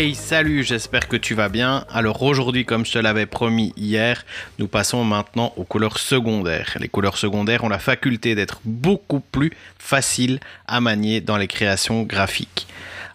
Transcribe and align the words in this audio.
Hey, 0.00 0.14
salut, 0.14 0.64
j'espère 0.64 1.08
que 1.08 1.16
tu 1.18 1.34
vas 1.34 1.50
bien. 1.50 1.84
Alors 1.90 2.22
aujourd'hui, 2.22 2.64
comme 2.64 2.86
je 2.86 2.92
te 2.92 2.98
l'avais 2.98 3.26
promis 3.26 3.74
hier, 3.76 4.24
nous 4.58 4.66
passons 4.66 5.04
maintenant 5.04 5.52
aux 5.58 5.64
couleurs 5.64 5.98
secondaires. 5.98 6.78
Les 6.80 6.88
couleurs 6.88 7.18
secondaires 7.18 7.64
ont 7.64 7.68
la 7.68 7.78
faculté 7.78 8.34
d'être 8.34 8.62
beaucoup 8.64 9.20
plus 9.20 9.52
faciles 9.78 10.40
à 10.66 10.80
manier 10.80 11.20
dans 11.20 11.36
les 11.36 11.48
créations 11.48 12.04
graphiques. 12.04 12.66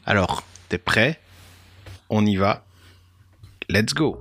Alors, 0.05 0.43
t'es 0.69 0.77
prêt? 0.77 1.19
On 2.11 2.23
y 2.23 2.35
va. 2.35 2.63
Let's 3.67 3.95
go 3.95 4.19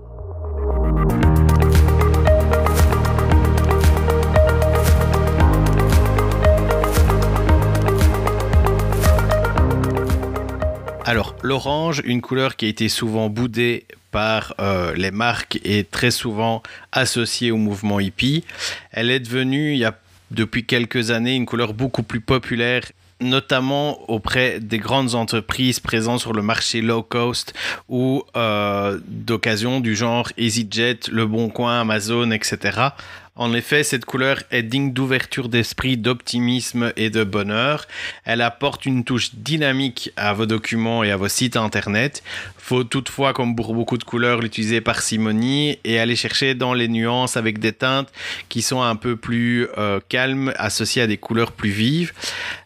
Alors, 11.07 11.37
l'orange, 11.43 12.01
une 12.07 12.23
couleur 12.23 12.57
qui 12.57 12.65
a 12.65 12.69
été 12.69 12.89
souvent 12.89 13.29
boudée 13.29 13.85
par 14.11 14.55
euh, 14.59 14.95
les 14.95 15.11
marques 15.11 15.61
et 15.62 15.85
très 15.85 16.11
souvent 16.11 16.62
associée 16.93 17.51
au 17.51 17.59
mouvement 17.59 18.01
hippie. 18.01 18.43
Elle 18.91 19.11
est 19.11 19.21
devenue, 19.21 19.73
il 19.73 19.79
y 19.79 19.85
a 19.85 19.98
depuis 20.31 20.65
quelques 20.65 21.11
années, 21.11 21.35
une 21.35 21.45
couleur 21.45 21.75
beaucoup 21.75 22.03
plus 22.03 22.21
populaire 22.21 22.84
notamment 23.20 24.11
auprès 24.11 24.61
des 24.61 24.78
grandes 24.78 25.15
entreprises 25.15 25.81
présentes 25.81 26.20
sur 26.20 26.33
le 26.33 26.43
marché 26.43 26.81
low 26.81 27.03
cost 27.03 27.55
ou 27.89 28.23
euh, 28.37 28.98
d'occasion 29.06 29.81
du 29.81 29.95
genre 29.95 30.28
EasyJet, 30.37 31.00
Le 31.11 31.27
Bon 31.27 31.48
Coin, 31.48 31.81
Amazon, 31.81 32.31
etc. 32.33 32.89
En 33.37 33.53
effet, 33.53 33.83
cette 33.83 34.05
couleur 34.05 34.45
est 34.53 34.63
digne 34.63 34.93
d'ouverture 34.93 35.49
d'esprit, 35.49 35.97
d'optimisme 35.97 36.93
et 36.95 37.11
de 37.11 37.25
bonheur. 37.25 37.89
Elle 38.25 38.41
apporte 38.41 38.87
une 38.87 39.03
touche 39.03 39.35
dynamique 39.35 40.13
à 40.17 40.33
vos 40.33 40.47
documents 40.47 41.03
et 41.03 41.11
à 41.11 41.17
vos 41.17 41.27
sites 41.27 41.57
internet. 41.57 42.23
Faut 42.57 42.85
toutefois, 42.85 43.33
comme 43.33 43.57
pour 43.57 43.75
beaucoup 43.75 43.99
de 43.99 44.05
couleurs, 44.05 44.41
l'utiliser 44.41 44.81
parcimonie 44.81 45.81
et 45.83 45.99
aller 45.99 46.15
chercher 46.15 46.55
dans 46.55 46.75
les 46.75 46.87
nuances 46.87 47.37
avec 47.37 47.59
des 47.59 47.73
teintes 47.73 48.12
qui 48.49 48.62
sont 48.62 48.83
un 48.83 48.95
peu 48.95 49.17
plus 49.17 49.67
euh, 49.79 49.99
calmes, 50.09 50.53
associées 50.57 51.03
à 51.03 51.09
des 51.09 51.19
couleurs 51.19 51.51
plus 51.51 51.71
vives. 51.71 52.12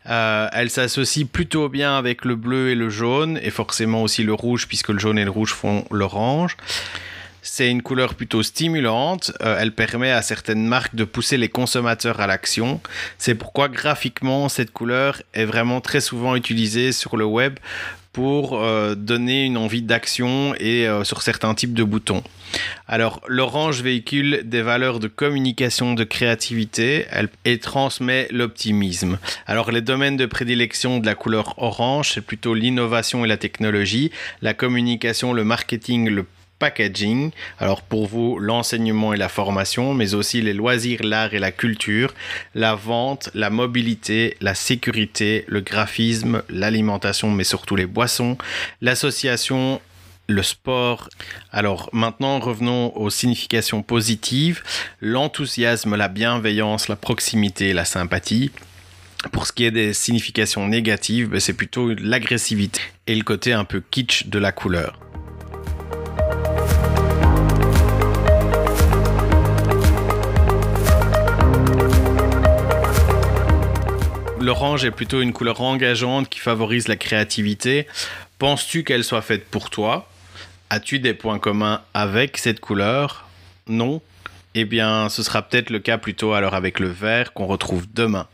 Euh, 0.05 0.49
elle 0.53 0.69
s'associe 0.69 1.27
plutôt 1.27 1.71
bien 1.71 1.97
avec 1.97 2.27
le 2.27 2.37
bleu 2.37 2.69
et 2.69 2.75
le 2.75 2.91
jaune, 2.91 3.41
et 3.43 3.51
forcément 3.51 4.03
aussi 4.03 4.23
le 4.23 4.35
rouge, 4.35 4.69
puisque 4.69 4.91
le 4.91 4.99
jaune 4.99 5.19
et 5.19 5.25
le 5.25 5.31
rouge 5.31 5.55
font 5.55 5.87
l'orange. 5.91 6.59
C'est 7.51 7.71
une 7.71 7.83
couleur 7.83 8.15
plutôt 8.15 8.43
stimulante. 8.43 9.33
Euh, 9.41 9.57
elle 9.59 9.73
permet 9.73 10.13
à 10.13 10.21
certaines 10.21 10.67
marques 10.67 10.95
de 10.95 11.05
pousser 11.05 11.39
les 11.39 11.49
consommateurs 11.49 12.21
à 12.21 12.27
l'action. 12.27 12.81
C'est 13.17 13.35
pourquoi 13.35 13.69
graphiquement, 13.69 14.51
cette 14.51 14.71
couleur 14.71 15.23
est 15.33 15.47
vraiment 15.47 15.81
très 15.81 16.01
souvent 16.01 16.37
utilisée 16.37 16.93
sur 16.93 17.17
le 17.17 17.25
web 17.25 17.59
pour 18.13 18.63
euh, 18.63 18.95
donner 18.95 19.45
une 19.45 19.57
envie 19.57 19.81
d'action 19.81 20.55
et 20.61 20.87
euh, 20.87 21.05
sur 21.05 21.23
certains 21.23 21.55
types 21.55 21.73
de 21.73 21.85
boutons. 21.85 22.23
Alors, 22.87 23.23
l'orange 23.27 23.81
véhicule 23.81 24.43
des 24.45 24.63
valeurs 24.63 25.01
de 25.01 25.09
communication, 25.09 25.95
de 25.95 26.05
créativité 26.05 27.07
elle, 27.11 27.31
et 27.47 27.59
transmet 27.59 28.29
l'optimisme. 28.31 29.19
Alors, 29.47 29.73
les 29.73 29.81
domaines 29.81 30.19
de 30.19 30.27
prédilection 30.27 30.99
de 30.99 31.07
la 31.07 31.15
couleur 31.15 31.55
orange, 31.57 32.13
c'est 32.13 32.21
plutôt 32.21 32.53
l'innovation 32.53 33.25
et 33.25 33.29
la 33.29 33.39
technologie, 33.39 34.11
la 34.43 34.53
communication, 34.53 35.33
le 35.33 35.45
marketing, 35.45 36.11
le 36.11 36.27
packaging. 36.59 37.31
Alors 37.59 37.83
pour 37.83 38.07
vous, 38.07 38.39
l'enseignement 38.39 39.13
et 39.13 39.17
la 39.17 39.29
formation, 39.29 39.95
mais 39.95 40.15
aussi 40.15 40.43
les 40.43 40.55
loisirs, 40.55 41.01
l'art 41.03 41.35
et 41.35 41.39
la 41.39 41.53
culture, 41.53 42.15
la 42.55 42.75
vente, 42.75 43.31
la 43.35 43.51
mobilité, 43.51 44.37
la 44.41 44.55
sécurité, 44.55 45.45
le 45.49 45.61
graphisme, 45.61 46.43
l'alimentation, 46.49 47.31
mais 47.31 47.45
surtout 47.45 47.77
les 47.77 47.87
boissons, 47.87 48.37
l'association 48.81 49.81
le 50.29 50.43
sport. 50.43 51.09
Alors 51.51 51.89
maintenant, 51.93 52.39
revenons 52.39 52.95
aux 52.97 53.11
significations 53.11 53.83
positives. 53.83 54.63
L'enthousiasme, 55.01 55.97
la 55.97 56.09
bienveillance, 56.09 56.89
la 56.89 56.97
proximité, 56.97 57.73
la 57.73 57.85
sympathie. 57.85 58.51
Pour 59.33 59.47
ce 59.47 59.53
qui 59.53 59.65
est 59.65 59.73
des 59.73 59.93
significations 59.95 60.69
négatives, 60.69 61.31
ben, 61.31 61.41
c'est 61.41 61.55
plutôt 61.55 61.93
l'agressivité 61.95 62.81
et 63.07 63.17
le 63.17 63.25
côté 63.25 63.53
un 63.53 63.65
peu 63.65 63.83
kitsch 63.91 64.27
de 64.27 64.39
la 64.39 64.53
couleur. 64.53 65.01
L'orange 74.49 74.87
est 74.87 74.91
plutôt 74.91 75.21
une 75.21 75.35
couleur 75.35 75.61
engageante 75.61 76.31
qui 76.31 76.39
favorise 76.39 76.89
la 76.89 76.97
créativité. 76.97 77.87
Penses-tu 78.39 78.83
qu'elle 78.83 79.05
soit 79.05 79.21
faite 79.21 79.45
pour 79.45 79.69
toi? 79.69 80.09
As-tu 80.71 81.01
des 81.01 81.13
points 81.13 81.39
communs 81.39 81.83
avec 81.93 82.39
cette 82.39 82.59
couleur? 82.59 83.29
Non? 83.67 84.01
Eh 84.55 84.65
bien, 84.65 85.11
ce 85.11 85.23
sera 85.23 85.43
peut-être 85.43 85.69
le 85.69 85.81
cas 85.81 85.99
plutôt 85.99 86.33
alors 86.33 86.55
avec 86.55 86.81
le 86.81 86.89
vert 86.89 87.35
qu'on 87.35 87.47
retrouve 87.47 87.85
demain. 87.93 88.27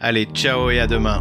Allez, 0.00 0.24
ciao 0.32 0.70
et 0.70 0.80
à 0.80 0.86
demain 0.86 1.20